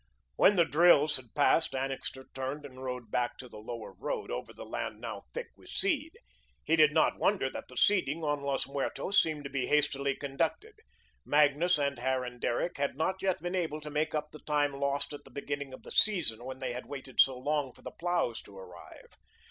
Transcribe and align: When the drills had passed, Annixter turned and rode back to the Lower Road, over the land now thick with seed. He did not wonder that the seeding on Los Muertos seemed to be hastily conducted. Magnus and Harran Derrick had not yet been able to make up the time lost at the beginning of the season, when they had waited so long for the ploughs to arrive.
When 0.35 0.55
the 0.55 0.65
drills 0.65 1.17
had 1.17 1.35
passed, 1.35 1.75
Annixter 1.75 2.25
turned 2.33 2.65
and 2.65 2.83
rode 2.83 3.11
back 3.11 3.37
to 3.37 3.47
the 3.47 3.59
Lower 3.59 3.93
Road, 3.93 4.31
over 4.31 4.51
the 4.51 4.65
land 4.65 4.99
now 4.99 5.21
thick 5.31 5.49
with 5.55 5.69
seed. 5.69 6.13
He 6.63 6.75
did 6.75 6.91
not 6.91 7.19
wonder 7.19 7.51
that 7.51 7.67
the 7.67 7.77
seeding 7.77 8.23
on 8.23 8.41
Los 8.41 8.67
Muertos 8.67 9.21
seemed 9.21 9.43
to 9.43 9.51
be 9.51 9.67
hastily 9.67 10.15
conducted. 10.15 10.73
Magnus 11.23 11.77
and 11.77 11.99
Harran 11.99 12.39
Derrick 12.39 12.77
had 12.77 12.95
not 12.95 13.21
yet 13.21 13.43
been 13.43 13.53
able 13.53 13.79
to 13.79 13.91
make 13.91 14.15
up 14.15 14.31
the 14.31 14.39
time 14.39 14.73
lost 14.73 15.13
at 15.13 15.23
the 15.23 15.29
beginning 15.29 15.71
of 15.71 15.83
the 15.83 15.91
season, 15.91 16.43
when 16.45 16.57
they 16.57 16.73
had 16.73 16.87
waited 16.87 17.19
so 17.19 17.37
long 17.37 17.71
for 17.71 17.83
the 17.83 17.91
ploughs 17.91 18.41
to 18.41 18.57
arrive. 18.57 19.11